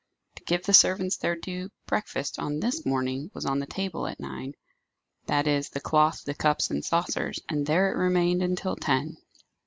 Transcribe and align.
To 0.37 0.43
give 0.45 0.65
the 0.65 0.73
servants 0.73 1.17
their 1.17 1.35
due, 1.35 1.69
breakfast, 1.85 2.39
on 2.39 2.59
this 2.59 2.87
morning, 2.87 3.29
was 3.35 3.45
on 3.45 3.59
the 3.59 3.67
table 3.67 4.07
at 4.07 4.19
nine 4.19 4.55
that 5.27 5.45
is, 5.45 5.69
the 5.69 5.79
cloth, 5.79 6.23
the 6.23 6.33
cups 6.33 6.71
and 6.71 6.83
saucers: 6.83 7.39
and 7.47 7.67
there 7.67 7.91
it 7.91 7.95
remained 7.97 8.41
until 8.41 8.75
ten. 8.75 9.17